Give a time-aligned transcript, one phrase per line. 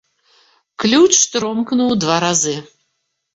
[0.83, 2.57] Ключ тромкнуў два разы.